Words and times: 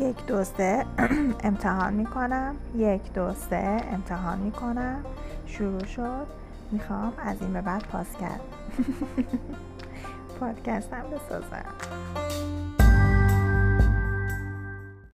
یک 0.08 0.26
دو 0.26 0.44
سه 0.44 0.86
امتحان 1.44 1.94
می‌کنم. 1.94 2.56
یک 2.76 3.12
دو 3.12 3.32
سه 3.34 3.76
امتحان 3.92 4.38
می‌کنم. 4.38 5.04
شروع 5.46 5.84
شد. 5.84 6.26
می‌خوام 6.70 7.12
از 7.18 7.36
این 7.40 7.52
به 7.52 7.60
بعد 7.60 7.82
پاس 7.82 8.06
کرد. 8.20 8.40
پادکستم 10.40 11.02
بسازم. 11.02 11.64